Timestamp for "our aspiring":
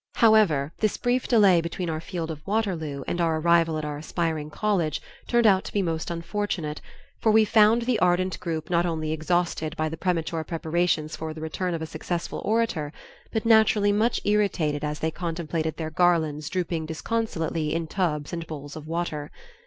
3.85-4.49